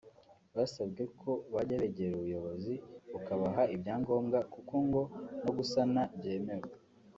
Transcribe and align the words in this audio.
basabwe 0.55 1.03
ko 1.21 1.31
bajya 1.53 1.75
begera 1.83 2.13
ubuyobozi 2.15 2.73
bukabaha 3.11 3.63
ibyangombwa 3.75 4.37
kuko 4.53 4.75
ngo 4.87 5.01
no 5.43 5.51
gusana 5.57 6.01
byemewe 6.17 6.69